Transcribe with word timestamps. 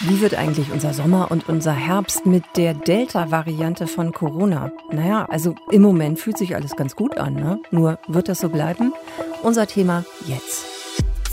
Wie 0.00 0.20
wird 0.20 0.34
eigentlich 0.34 0.72
unser 0.72 0.94
Sommer 0.94 1.30
und 1.30 1.48
unser 1.48 1.72
Herbst 1.72 2.24
mit 2.24 2.42
der 2.56 2.72
Delta-Variante 2.72 3.86
von 3.86 4.12
Corona? 4.12 4.72
Naja, 4.90 5.26
also 5.28 5.54
im 5.70 5.82
Moment 5.82 6.18
fühlt 6.18 6.38
sich 6.38 6.54
alles 6.54 6.74
ganz 6.74 6.96
gut 6.96 7.18
an, 7.18 7.34
ne? 7.34 7.60
Nur 7.70 7.98
wird 8.08 8.28
das 8.28 8.40
so 8.40 8.48
bleiben? 8.48 8.94
Unser 9.42 9.66
Thema 9.66 10.04
jetzt. 10.26 10.64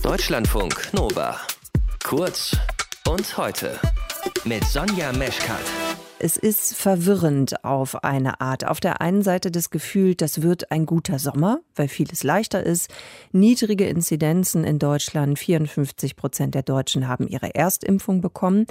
Deutschlandfunk 0.03 0.89
Nova. 0.93 1.37
Kurz 2.03 2.57
und 3.07 3.37
heute 3.37 3.79
mit 4.43 4.63
Sonja 4.65 5.11
Meschkat. 5.13 5.63
Es 6.19 6.35
ist 6.35 6.75
verwirrend 6.75 7.63
auf 7.63 8.03
eine 8.03 8.41
Art. 8.41 8.65
Auf 8.65 8.79
der 8.79 9.01
einen 9.01 9.21
Seite 9.21 9.51
das 9.51 9.69
Gefühl, 9.69 10.15
das 10.15 10.41
wird 10.41 10.71
ein 10.71 10.87
guter 10.87 11.19
Sommer, 11.19 11.59
weil 11.75 11.87
vieles 11.87 12.23
leichter 12.23 12.63
ist. 12.63 12.89
Niedrige 13.31 13.87
Inzidenzen 13.87 14.63
in 14.63 14.79
Deutschland. 14.79 15.37
54 15.37 16.15
Prozent 16.15 16.55
der 16.55 16.63
Deutschen 16.63 17.07
haben 17.07 17.27
ihre 17.27 17.53
Erstimpfung 17.53 18.21
bekommen. 18.21 18.65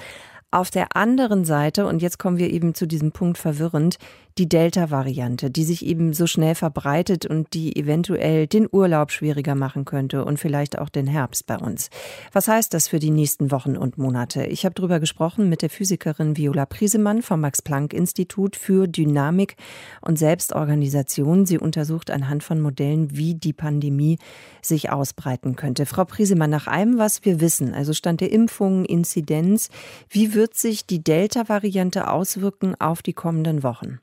Auf 0.51 0.71
der 0.71 0.97
anderen 0.97 1.45
Seite, 1.45 1.87
und 1.87 2.03
jetzt 2.03 2.19
kommen 2.19 2.39
wir 2.39 2.51
eben 2.51 2.75
zu 2.75 2.87
diesem 2.87 3.13
Punkt 3.13 3.39
verwirrend, 3.39 3.99
die 4.39 4.49
Delta-Variante, 4.49 5.51
die 5.51 5.65
sich 5.65 5.87
eben 5.87 6.13
so 6.13 6.27
schnell 6.27 6.55
verbreitet 6.55 7.25
und 7.25 7.55
die 7.55 7.75
eventuell 7.75 8.47
den 8.47 8.69
Urlaub 8.71 9.11
schwieriger 9.11 9.55
machen 9.55 9.87
könnte 9.87 10.27
und 10.27 10.39
vielleicht 10.39 10.79
auch 10.79 10.91
den 10.91 11.07
Herbst 11.07 11.47
bei 11.47 11.57
uns. 11.57 11.89
Was 12.33 12.47
heißt 12.47 12.75
das 12.75 12.87
für 12.89 12.99
die 12.99 13.11
nächsten 13.11 13.51
Wochen 13.51 13.79
und 13.79 13.97
Monate? 13.97 14.45
Ich 14.45 14.67
habe 14.67 14.75
darüber 14.75 15.01
gesprochen 15.01 15.49
mit 15.49 15.63
der 15.63 15.71
Physikerin 15.71 16.37
Viola 16.37 16.67
Priesemann 16.67 17.23
vom 17.23 17.41
Max-Planck-Institut 17.41 18.57
für 18.57 18.87
Dynamik 18.87 19.57
und 20.03 20.19
Selbstorganisation. 20.19 21.47
Sie 21.47 21.59
untersucht 21.59 22.11
anhand 22.11 22.45
von 22.45 22.61
Modellen, 22.61 23.17
wie 23.17 23.37
die 23.37 23.55
Pandemie 23.55 24.19
sich 24.61 24.91
ausbreiten 24.91 25.57
könnte. 25.57 25.87
Frau 25.87 26.05
Priesemann, 26.05 26.51
nach 26.51 26.67
allem, 26.67 26.99
was 26.99 27.25
wir 27.25 27.41
wissen, 27.41 27.73
also 27.73 27.95
Stand 27.95 28.21
der 28.21 28.33
Impfungen, 28.33 28.85
Inzidenz, 28.85 29.71
wie 30.11 30.35
wird 30.35 30.55
sich 30.55 30.85
die 30.87 31.03
Delta-Variante 31.03 32.11
auswirken 32.11 32.75
auf 32.79 33.01
die 33.01 33.15
kommenden 33.15 33.63
Wochen? 33.63 33.99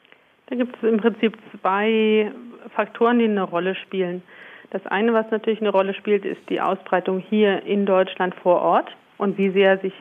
Da 0.48 0.56
gibt 0.56 0.76
es 0.76 0.88
im 0.88 0.98
Prinzip 0.98 1.38
zwei 1.60 2.32
Faktoren, 2.76 3.20
die 3.20 3.26
eine 3.26 3.44
Rolle 3.44 3.76
spielen. 3.76 4.24
Das 4.72 4.86
eine, 4.88 5.14
was 5.14 5.30
natürlich 5.32 5.62
eine 5.62 5.70
Rolle 5.70 5.94
spielt, 5.94 6.26
ist 6.26 6.42
die 6.50 6.60
Ausbreitung 6.60 7.20
hier 7.20 7.64
in 7.64 7.86
Deutschland 7.86 8.34
vor 8.36 8.62
Ort 8.62 8.96
und 9.18 9.38
wie 9.38 9.52
sehr 9.52 9.78
sich 9.78 9.94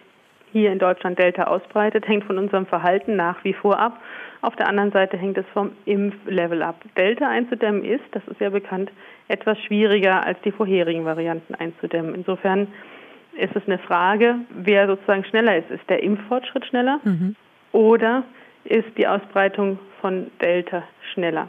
hier 0.52 0.70
in 0.70 0.78
Deutschland 0.78 1.18
Delta 1.18 1.44
ausbreitet, 1.44 2.06
hängt 2.06 2.24
von 2.24 2.38
unserem 2.38 2.66
Verhalten 2.66 3.16
nach 3.16 3.42
wie 3.44 3.54
vor 3.54 3.78
ab. 3.78 4.00
Auf 4.42 4.54
der 4.56 4.68
anderen 4.68 4.92
Seite 4.92 5.16
hängt 5.16 5.38
es 5.38 5.46
vom 5.52 5.72
Impflevel 5.86 6.62
ab. 6.62 6.82
Delta 6.96 7.28
einzudämmen 7.28 7.84
ist, 7.84 8.04
das 8.12 8.22
ist 8.28 8.40
ja 8.40 8.50
bekannt, 8.50 8.90
etwas 9.28 9.58
schwieriger 9.60 10.24
als 10.24 10.40
die 10.42 10.52
vorherigen 10.52 11.04
Varianten 11.04 11.54
einzudämmen. 11.54 12.14
Insofern 12.14 12.68
ist 13.38 13.56
es 13.56 13.62
eine 13.66 13.78
Frage, 13.78 14.36
wer 14.50 14.86
sozusagen 14.86 15.24
schneller 15.24 15.56
ist. 15.56 15.70
Ist 15.70 15.88
der 15.88 16.02
Impffortschritt 16.02 16.66
schneller 16.66 17.00
mhm. 17.04 17.34
oder 17.72 18.24
ist 18.64 18.86
die 18.96 19.06
Ausbreitung 19.06 19.78
von 20.00 20.30
Delta 20.40 20.82
schneller. 21.12 21.48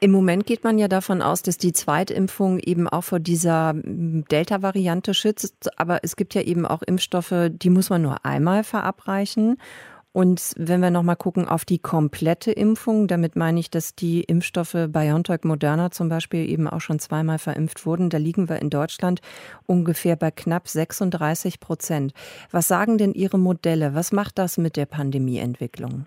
Im 0.00 0.10
Moment 0.10 0.46
geht 0.46 0.64
man 0.64 0.78
ja 0.78 0.88
davon 0.88 1.22
aus, 1.22 1.42
dass 1.42 1.56
die 1.56 1.72
Zweitimpfung 1.72 2.58
eben 2.58 2.88
auch 2.88 3.04
vor 3.04 3.20
dieser 3.20 3.74
Delta-Variante 3.74 5.14
schützt. 5.14 5.70
Aber 5.78 6.00
es 6.02 6.16
gibt 6.16 6.34
ja 6.34 6.42
eben 6.42 6.66
auch 6.66 6.82
Impfstoffe, 6.82 7.50
die 7.50 7.70
muss 7.70 7.90
man 7.90 8.02
nur 8.02 8.24
einmal 8.24 8.64
verabreichen. 8.64 9.56
Und 10.12 10.54
wenn 10.56 10.80
wir 10.80 10.90
nochmal 10.90 11.16
gucken 11.16 11.46
auf 11.46 11.66
die 11.66 11.78
komplette 11.78 12.50
Impfung, 12.50 13.06
damit 13.06 13.36
meine 13.36 13.60
ich, 13.60 13.68
dass 13.68 13.94
die 13.94 14.22
Impfstoffe 14.22 14.74
BioNTech 14.88 15.44
Moderna 15.44 15.90
zum 15.90 16.08
Beispiel 16.08 16.48
eben 16.48 16.66
auch 16.68 16.80
schon 16.80 16.98
zweimal 16.98 17.38
verimpft 17.38 17.84
wurden, 17.84 18.08
da 18.08 18.16
liegen 18.16 18.48
wir 18.48 18.62
in 18.62 18.70
Deutschland 18.70 19.20
ungefähr 19.66 20.16
bei 20.16 20.30
knapp 20.30 20.68
36 20.68 21.60
Prozent. 21.60 22.14
Was 22.50 22.66
sagen 22.66 22.96
denn 22.96 23.12
Ihre 23.12 23.38
Modelle? 23.38 23.94
Was 23.94 24.10
macht 24.10 24.38
das 24.38 24.56
mit 24.56 24.76
der 24.76 24.86
Pandemieentwicklung? 24.86 26.06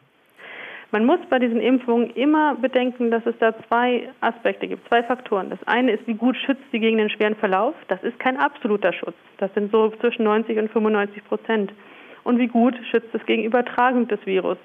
Man 0.92 1.06
muss 1.06 1.20
bei 1.30 1.38
diesen 1.38 1.62
Impfungen 1.62 2.10
immer 2.16 2.56
bedenken, 2.56 3.12
dass 3.12 3.24
es 3.28 3.36
da 3.40 3.54
zwei 3.68 4.10
Aspekte 4.22 4.68
gibt, 4.68 4.88
zwei 4.88 5.04
Faktoren. 5.04 5.52
Das 5.52 5.60
eine 5.68 5.92
ist, 5.92 6.08
wie 6.08 6.16
gut 6.16 6.36
schützt 6.36 6.64
sie 6.72 6.80
gegen 6.80 6.98
den 6.98 7.12
schweren 7.12 7.36
Verlauf. 7.36 7.76
Das 7.90 8.02
ist 8.02 8.18
kein 8.20 8.38
absoluter 8.38 8.92
Schutz. 8.92 9.16
Das 9.38 9.54
sind 9.54 9.72
so 9.72 9.92
zwischen 10.00 10.24
90 10.24 10.58
und 10.58 10.72
95 10.72 11.24
Prozent. 11.26 11.74
Und 12.24 12.40
wie 12.40 12.48
gut 12.48 12.76
schützt 12.90 13.14
es 13.14 13.24
gegen 13.28 13.44
Übertragung 13.44 14.08
des 14.08 14.26
Virus. 14.26 14.58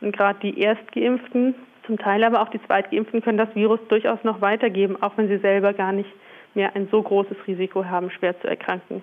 Und 0.00 0.16
gerade 0.16 0.38
die 0.40 0.58
Erstgeimpften, 0.58 1.54
zum 1.86 1.98
Teil 1.98 2.24
aber 2.24 2.40
auch 2.40 2.48
die 2.48 2.62
Zweitgeimpften, 2.62 3.20
können 3.20 3.38
das 3.38 3.54
Virus 3.54 3.80
durchaus 3.88 4.22
noch 4.24 4.40
weitergeben, 4.40 4.96
auch 5.02 5.12
wenn 5.16 5.28
sie 5.28 5.38
selber 5.38 5.74
gar 5.74 5.92
nicht 5.92 6.10
mehr 6.54 6.74
ein 6.74 6.88
so 6.90 7.02
großes 7.02 7.36
Risiko 7.46 7.84
haben, 7.84 8.10
schwer 8.10 8.40
zu 8.40 8.48
erkranken. 8.48 9.02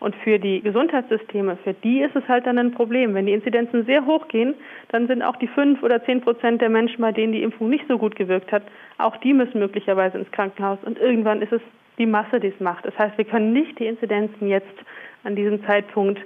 Und 0.00 0.16
für 0.16 0.38
die 0.38 0.62
Gesundheitssysteme, 0.62 1.58
für 1.62 1.74
die 1.74 2.00
ist 2.00 2.16
es 2.16 2.26
halt 2.26 2.46
dann 2.46 2.58
ein 2.58 2.72
Problem. 2.72 3.14
Wenn 3.14 3.26
die 3.26 3.34
Inzidenzen 3.34 3.84
sehr 3.84 4.06
hoch 4.06 4.28
gehen, 4.28 4.54
dann 4.88 5.06
sind 5.06 5.22
auch 5.22 5.36
die 5.36 5.46
fünf 5.46 5.82
oder 5.82 6.02
zehn 6.04 6.22
Prozent 6.22 6.62
der 6.62 6.70
Menschen, 6.70 7.02
bei 7.02 7.12
denen 7.12 7.34
die 7.34 7.42
Impfung 7.42 7.68
nicht 7.68 7.84
so 7.86 7.98
gut 7.98 8.16
gewirkt 8.16 8.50
hat, 8.50 8.62
auch 8.96 9.16
die 9.18 9.34
müssen 9.34 9.60
möglicherweise 9.60 10.18
ins 10.18 10.30
Krankenhaus. 10.32 10.78
Und 10.84 10.98
irgendwann 10.98 11.42
ist 11.42 11.52
es 11.52 11.60
die 11.98 12.06
Masse, 12.06 12.40
die 12.40 12.48
es 12.48 12.60
macht. 12.60 12.86
Das 12.86 12.98
heißt, 12.98 13.18
wir 13.18 13.26
können 13.26 13.52
nicht 13.52 13.78
die 13.78 13.86
Inzidenzen 13.86 14.48
jetzt 14.48 14.74
an 15.22 15.36
diesem 15.36 15.64
Zeitpunkt 15.66 16.18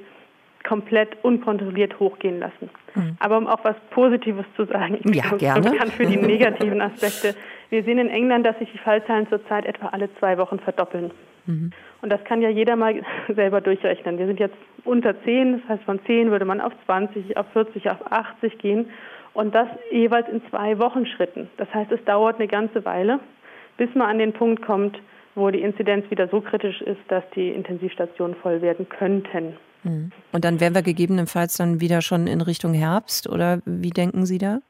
komplett 0.63 1.11
unkontrolliert 1.23 1.99
hochgehen 1.99 2.39
lassen. 2.39 2.71
Mhm. 2.95 3.17
Aber 3.19 3.37
um 3.37 3.49
auch 3.49 3.65
was 3.65 3.77
Positives 3.91 4.47
zu 4.57 4.65
sagen, 4.67 4.99
ich 5.05 5.17
ja, 5.17 5.31
gerne. 5.37 5.77
kann 5.77 5.91
für 5.91 6.07
die 6.07 6.17
negativen 6.33 6.81
Aspekte. 6.81 7.35
Wir 7.71 7.83
sehen 7.83 7.99
in 7.99 8.09
England, 8.09 8.47
dass 8.47 8.57
sich 8.61 8.71
die 8.71 8.79
Fallzahlen 8.79 9.29
zurzeit 9.29 9.67
etwa 9.67 9.89
alle 9.89 10.09
zwei 10.21 10.39
Wochen 10.39 10.61
verdoppeln. 10.61 11.11
Mhm. 11.47 11.71
Und 12.03 12.11
das 12.11 12.23
kann 12.25 12.43
ja 12.43 12.49
jeder 12.49 12.77
mal 12.77 13.03
selber 13.35 13.61
durchrechnen. 13.61 14.19
Wir 14.19 14.27
sind 14.27 14.41
jetzt 14.41 14.57
unter 14.85 15.15
10, 15.25 15.61
das 15.61 15.69
heißt 15.69 15.85
von 15.85 16.01
10 16.07 16.31
würde 16.31 16.45
man 16.45 16.61
auf 16.61 16.73
20, 16.87 17.37
auf 17.37 17.47
40, 17.53 17.91
auf 17.91 18.13
80 18.13 18.59
gehen 18.59 18.91
und 19.33 19.55
das 19.55 19.69
jeweils 19.91 20.29
in 20.29 20.43
zwei 20.51 20.79
Wochenschritten. 20.79 21.49
Das 21.57 21.73
heißt, 21.75 21.91
es 21.93 22.05
dauert 22.05 22.37
eine 22.37 22.49
ganze 22.49 22.85
Weile, 22.85 23.21
bis 23.77 23.89
man 23.95 24.09
an 24.09 24.19
den 24.19 24.33
Punkt 24.33 24.63
kommt, 24.63 24.99
wo 25.35 25.51
die 25.51 25.63
Inzidenz 25.63 26.09
wieder 26.11 26.29
so 26.29 26.41
kritisch 26.41 26.81
ist, 26.83 27.01
dass 27.09 27.25
die 27.35 27.49
Intensivstationen 27.49 28.37
voll 28.37 28.63
werden 28.63 28.89
könnten. 28.89 29.57
Mhm. 29.83 30.13
Und 30.33 30.45
dann 30.45 30.61
wären 30.61 30.75
wir 30.75 30.83
gegebenenfalls 30.83 31.57
dann 31.57 31.81
wieder 31.81 32.03
schon 32.03 32.27
in 32.27 32.41
Richtung 32.41 32.73
Herbst 32.75 33.29
oder 33.29 33.61
wie 33.65 33.91
denken 33.91 34.27
Sie 34.27 34.39
da? 34.39 34.61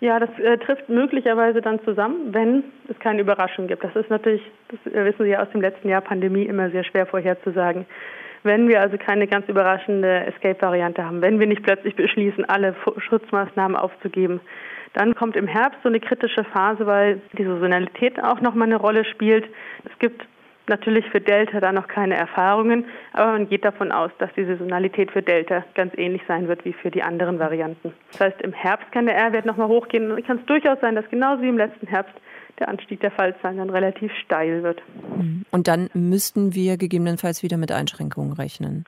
Ja, 0.00 0.18
das 0.18 0.30
äh, 0.38 0.56
trifft 0.56 0.88
möglicherweise 0.88 1.60
dann 1.60 1.78
zusammen, 1.84 2.32
wenn 2.32 2.64
es 2.88 2.98
keine 3.00 3.20
Überraschung 3.20 3.66
gibt. 3.66 3.84
Das 3.84 3.94
ist 3.94 4.08
natürlich, 4.08 4.42
das 4.68 4.92
äh, 4.92 5.04
wissen 5.04 5.24
Sie 5.24 5.30
ja 5.30 5.42
aus 5.42 5.50
dem 5.50 5.60
letzten 5.60 5.90
Jahr 5.90 6.00
Pandemie 6.00 6.44
immer 6.44 6.70
sehr 6.70 6.84
schwer 6.84 7.04
vorherzusagen. 7.06 7.84
Wenn 8.42 8.66
wir 8.68 8.80
also 8.80 8.96
keine 8.96 9.26
ganz 9.26 9.46
überraschende 9.48 10.24
Escape-Variante 10.26 11.04
haben, 11.04 11.20
wenn 11.20 11.38
wir 11.38 11.46
nicht 11.46 11.62
plötzlich 11.62 11.94
beschließen, 11.94 12.46
alle 12.46 12.74
Schutzmaßnahmen 12.96 13.76
aufzugeben, 13.76 14.40
dann 14.94 15.14
kommt 15.14 15.36
im 15.36 15.46
Herbst 15.46 15.80
so 15.82 15.90
eine 15.90 16.00
kritische 16.00 16.44
Phase, 16.44 16.86
weil 16.86 17.20
die 17.36 17.44
Saisonalität 17.44 18.22
auch 18.24 18.40
nochmal 18.40 18.68
eine 18.68 18.76
Rolle 18.76 19.04
spielt. 19.04 19.44
Es 19.84 19.98
gibt 19.98 20.26
natürlich 20.70 21.04
für 21.10 21.20
Delta 21.20 21.60
da 21.60 21.72
noch 21.72 21.86
keine 21.86 22.16
Erfahrungen, 22.16 22.86
aber 23.12 23.32
man 23.32 23.48
geht 23.48 23.64
davon 23.64 23.92
aus, 23.92 24.10
dass 24.18 24.30
die 24.34 24.44
Saisonalität 24.46 25.10
für 25.10 25.20
Delta 25.20 25.64
ganz 25.74 25.92
ähnlich 25.98 26.22
sein 26.26 26.48
wird 26.48 26.64
wie 26.64 26.72
für 26.72 26.90
die 26.90 27.02
anderen 27.02 27.38
Varianten. 27.38 27.92
Das 28.12 28.20
heißt, 28.20 28.40
im 28.40 28.54
Herbst 28.54 28.90
kann 28.92 29.04
der 29.04 29.16
R-Wert 29.16 29.44
nochmal 29.44 29.68
hochgehen 29.68 30.10
und 30.10 30.26
kann 30.26 30.38
es 30.38 30.46
durchaus 30.46 30.80
sein, 30.80 30.94
dass 30.94 31.08
genauso 31.10 31.42
wie 31.42 31.48
im 31.48 31.58
letzten 31.58 31.86
Herbst 31.86 32.14
der 32.58 32.68
Anstieg 32.68 33.00
der 33.00 33.10
Fallzahlen 33.10 33.58
dann 33.58 33.70
relativ 33.70 34.12
steil 34.24 34.62
wird. 34.62 34.82
Und 35.50 35.68
dann 35.68 35.90
müssten 35.92 36.54
wir 36.54 36.76
gegebenenfalls 36.76 37.42
wieder 37.42 37.56
mit 37.56 37.72
Einschränkungen 37.72 38.32
rechnen. 38.32 38.84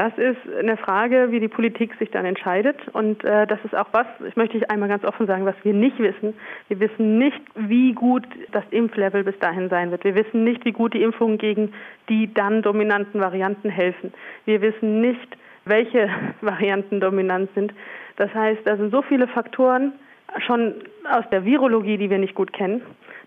Das 0.00 0.16
ist 0.16 0.38
eine 0.58 0.78
Frage, 0.78 1.30
wie 1.30 1.40
die 1.40 1.48
Politik 1.48 1.94
sich 1.98 2.10
dann 2.10 2.24
entscheidet. 2.24 2.78
Und 2.94 3.22
äh, 3.22 3.46
das 3.46 3.58
ist 3.66 3.76
auch 3.76 3.88
was, 3.92 4.06
ich 4.26 4.34
möchte 4.34 4.70
einmal 4.70 4.88
ganz 4.88 5.04
offen 5.04 5.26
sagen, 5.26 5.44
was 5.44 5.56
wir 5.62 5.74
nicht 5.74 5.98
wissen. 5.98 6.32
Wir 6.68 6.80
wissen 6.80 7.18
nicht, 7.18 7.38
wie 7.54 7.92
gut 7.92 8.24
das 8.52 8.64
Impflevel 8.70 9.24
bis 9.24 9.38
dahin 9.40 9.68
sein 9.68 9.90
wird. 9.90 10.04
Wir 10.04 10.14
wissen 10.14 10.42
nicht, 10.42 10.64
wie 10.64 10.72
gut 10.72 10.94
die 10.94 11.02
Impfungen 11.02 11.36
gegen 11.36 11.74
die 12.08 12.32
dann 12.32 12.62
dominanten 12.62 13.20
Varianten 13.20 13.68
helfen. 13.68 14.14
Wir 14.46 14.62
wissen 14.62 15.02
nicht, 15.02 15.36
welche 15.66 16.08
Varianten 16.40 17.00
dominant 17.00 17.50
sind. 17.54 17.74
Das 18.16 18.32
heißt, 18.32 18.62
da 18.64 18.78
sind 18.78 18.92
so 18.92 19.02
viele 19.02 19.28
Faktoren 19.28 19.92
schon 20.46 20.76
aus 21.10 21.28
der 21.30 21.44
Virologie, 21.44 21.98
die 21.98 22.08
wir 22.08 22.16
nicht 22.16 22.34
gut 22.34 22.54
kennen, 22.54 22.80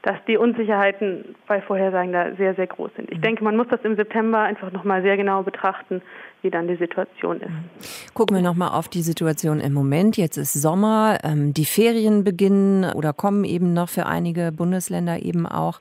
dass 0.03 0.17
die 0.27 0.35
Unsicherheiten 0.35 1.33
bei 1.47 1.61
Vorhersagen 1.61 2.11
da 2.11 2.35
sehr, 2.35 2.53
sehr 2.55 2.67
groß 2.67 2.91
sind. 2.95 3.09
Ich 3.09 3.19
mhm. 3.19 3.21
denke, 3.21 3.43
man 3.43 3.55
muss 3.55 3.67
das 3.69 3.79
im 3.83 3.95
September 3.95 4.39
einfach 4.39 4.71
nochmal 4.71 5.01
sehr 5.01 5.15
genau 5.15 5.43
betrachten, 5.43 6.01
wie 6.41 6.49
dann 6.49 6.67
die 6.67 6.75
Situation 6.75 7.39
ist. 7.39 7.49
Mhm. 7.49 8.13
Gucken 8.13 8.35
wir 8.35 8.43
nochmal 8.43 8.77
auf 8.77 8.89
die 8.89 9.01
Situation 9.01 9.61
im 9.61 9.73
Moment. 9.73 10.17
Jetzt 10.17 10.35
ist 10.35 10.53
Sommer, 10.53 11.19
ähm, 11.23 11.53
die 11.53 11.63
Ferien 11.63 12.25
beginnen 12.25 12.91
oder 12.93 13.13
kommen 13.13 13.45
eben 13.45 13.71
noch 13.71 13.87
für 13.87 14.05
einige 14.05 14.51
Bundesländer 14.51 15.23
eben 15.23 15.47
auch. 15.47 15.79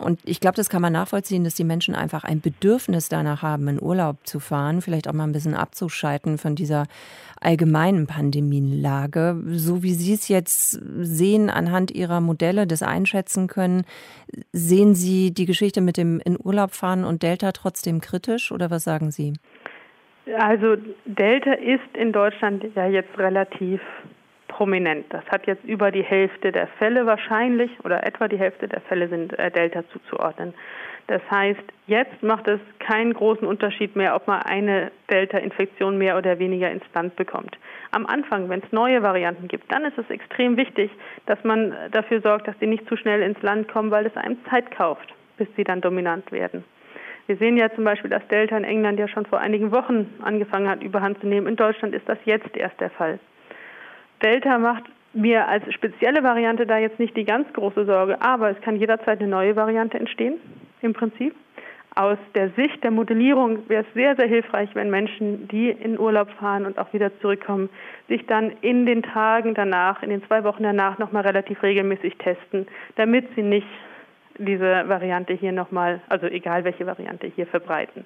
Und 0.00 0.20
ich 0.24 0.40
glaube, 0.40 0.56
das 0.56 0.68
kann 0.68 0.82
man 0.82 0.92
nachvollziehen, 0.92 1.44
dass 1.44 1.54
die 1.54 1.64
Menschen 1.64 1.94
einfach 1.94 2.24
ein 2.24 2.40
Bedürfnis 2.40 3.08
danach 3.08 3.42
haben, 3.42 3.68
in 3.68 3.80
Urlaub 3.80 4.16
zu 4.24 4.40
fahren, 4.40 4.80
vielleicht 4.80 5.08
auch 5.08 5.12
mal 5.12 5.24
ein 5.24 5.32
bisschen 5.32 5.54
abzuschalten 5.54 6.38
von 6.38 6.54
dieser 6.54 6.86
allgemeinen 7.40 8.06
Pandemienlage. 8.06 9.40
So 9.46 9.82
wie 9.82 9.92
Sie 9.92 10.14
es 10.14 10.28
jetzt 10.28 10.70
sehen, 11.00 11.50
anhand 11.50 11.90
Ihrer 11.90 12.20
Modelle 12.20 12.66
das 12.66 12.82
einschätzen 12.82 13.46
können, 13.46 13.84
sehen 14.52 14.94
Sie 14.94 15.32
die 15.32 15.46
Geschichte 15.46 15.80
mit 15.80 15.96
dem 15.96 16.20
in 16.24 16.36
Urlaub 16.42 16.72
fahren 16.72 17.04
und 17.04 17.22
Delta 17.22 17.52
trotzdem 17.52 18.00
kritisch 18.00 18.52
oder 18.52 18.70
was 18.70 18.84
sagen 18.84 19.10
Sie? 19.10 19.34
Also 20.38 20.76
Delta 21.06 21.52
ist 21.54 21.96
in 21.96 22.12
Deutschland 22.12 22.64
ja 22.74 22.86
jetzt 22.86 23.18
relativ 23.18 23.80
prominent. 24.50 25.06
Das 25.10 25.24
hat 25.30 25.46
jetzt 25.46 25.64
über 25.64 25.90
die 25.90 26.02
Hälfte 26.02 26.52
der 26.52 26.66
Fälle 26.66 27.06
wahrscheinlich 27.06 27.70
oder 27.84 28.06
etwa 28.06 28.28
die 28.28 28.38
Hälfte 28.38 28.68
der 28.68 28.80
Fälle 28.82 29.08
sind 29.08 29.38
äh, 29.38 29.50
Delta 29.50 29.82
zuzuordnen. 29.92 30.52
Das 31.06 31.22
heißt, 31.30 31.62
jetzt 31.86 32.22
macht 32.22 32.46
es 32.46 32.60
keinen 32.78 33.14
großen 33.14 33.46
Unterschied 33.46 33.96
mehr, 33.96 34.14
ob 34.14 34.26
man 34.26 34.42
eine 34.42 34.92
Delta-Infektion 35.10 35.98
mehr 35.98 36.16
oder 36.18 36.38
weniger 36.38 36.70
ins 36.70 36.84
Land 36.94 37.16
bekommt. 37.16 37.58
Am 37.90 38.06
Anfang, 38.06 38.48
wenn 38.48 38.60
es 38.60 38.70
neue 38.70 39.02
Varianten 39.02 39.48
gibt, 39.48 39.72
dann 39.72 39.84
ist 39.84 39.98
es 39.98 40.08
extrem 40.10 40.56
wichtig, 40.56 40.90
dass 41.26 41.42
man 41.42 41.74
dafür 41.90 42.20
sorgt, 42.20 42.46
dass 42.46 42.58
die 42.58 42.66
nicht 42.66 42.88
zu 42.88 42.96
schnell 42.96 43.22
ins 43.22 43.40
Land 43.42 43.68
kommen, 43.68 43.90
weil 43.90 44.06
es 44.06 44.16
einem 44.16 44.36
Zeit 44.50 44.70
kauft, 44.70 45.14
bis 45.36 45.48
sie 45.56 45.64
dann 45.64 45.80
dominant 45.80 46.30
werden. 46.30 46.62
Wir 47.26 47.36
sehen 47.36 47.56
ja 47.56 47.72
zum 47.74 47.84
Beispiel, 47.84 48.10
dass 48.10 48.26
Delta 48.28 48.56
in 48.56 48.64
England 48.64 48.98
ja 48.98 49.08
schon 49.08 49.26
vor 49.26 49.40
einigen 49.40 49.72
Wochen 49.72 50.14
angefangen 50.22 50.68
hat, 50.68 50.82
überhand 50.82 51.20
zu 51.20 51.26
nehmen. 51.26 51.46
In 51.46 51.56
Deutschland 51.56 51.94
ist 51.94 52.08
das 52.08 52.18
jetzt 52.24 52.56
erst 52.56 52.80
der 52.80 52.90
Fall. 52.90 53.18
Delta 54.22 54.58
macht 54.58 54.84
mir 55.12 55.48
als 55.48 55.64
spezielle 55.74 56.22
Variante 56.22 56.66
da 56.66 56.78
jetzt 56.78 56.98
nicht 56.98 57.16
die 57.16 57.24
ganz 57.24 57.52
große 57.52 57.84
Sorge, 57.84 58.20
aber 58.22 58.50
es 58.50 58.60
kann 58.60 58.76
jederzeit 58.76 59.20
eine 59.20 59.28
neue 59.28 59.56
Variante 59.56 59.98
entstehen, 59.98 60.34
im 60.82 60.92
Prinzip. 60.92 61.34
Aus 61.96 62.18
der 62.36 62.50
Sicht 62.50 62.84
der 62.84 62.92
Modellierung 62.92 63.68
wäre 63.68 63.82
es 63.82 63.94
sehr, 63.94 64.14
sehr 64.14 64.28
hilfreich, 64.28 64.70
wenn 64.74 64.90
Menschen, 64.90 65.48
die 65.48 65.70
in 65.70 65.98
Urlaub 65.98 66.30
fahren 66.38 66.64
und 66.64 66.78
auch 66.78 66.92
wieder 66.92 67.10
zurückkommen, 67.20 67.68
sich 68.08 68.24
dann 68.26 68.52
in 68.60 68.86
den 68.86 69.02
Tagen 69.02 69.54
danach, 69.54 70.02
in 70.04 70.10
den 70.10 70.24
zwei 70.26 70.44
Wochen 70.44 70.62
danach 70.62 70.98
nochmal 70.98 71.26
relativ 71.26 71.60
regelmäßig 71.64 72.16
testen, 72.18 72.68
damit 72.94 73.26
sie 73.34 73.42
nicht 73.42 73.66
diese 74.38 74.88
Variante 74.88 75.32
hier 75.34 75.52
nochmal, 75.52 76.00
also 76.08 76.26
egal 76.26 76.62
welche 76.62 76.86
Variante 76.86 77.26
hier 77.26 77.46
verbreiten. 77.46 78.04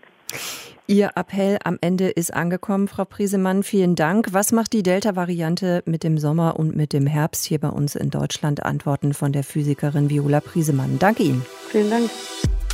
Ihr 0.87 1.13
Appell 1.15 1.59
am 1.65 1.79
Ende 1.81 2.11
ist 2.11 2.35
angekommen, 2.35 2.89
Frau 2.89 3.07
Priesemann. 3.07 3.63
Vielen 3.63 3.95
Dank. 3.95 4.29
Was 4.33 4.53
macht 4.53 4.75
die 4.75 4.83
Delta-Variante 4.83 5.83
mit 5.87 6.05
dem 6.05 6.19
Sommer 6.19 6.59
und 6.59 6.77
mit 6.77 6.93
dem 6.93 7.07
Herbst 7.07 7.47
hier 7.47 7.59
bei 7.59 7.71
uns 7.71 7.95
in 7.95 8.11
Deutschland? 8.11 8.63
Antworten 8.63 9.15
von 9.15 9.33
der 9.33 9.45
Physikerin 9.45 10.11
Viola 10.11 10.41
Priesemann. 10.41 10.99
Danke 10.99 11.23
Ihnen. 11.23 11.45
Vielen 11.71 11.89
Dank. 11.89 12.11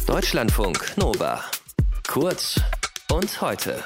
Deutschlandfunk 0.09 0.97
Nova. 0.97 1.41
Kurz 2.09 2.61
und 3.13 3.41
heute. 3.41 3.77